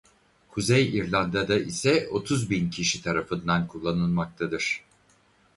Kuzey 0.49 0.97
İrlanda'da 0.97 1.57
ise 1.59 2.07
otuz 2.11 2.49
bin 2.49 2.69
kişi 2.69 3.03
tarafından 3.03 3.67
kullanılmaktadır. 3.67 4.83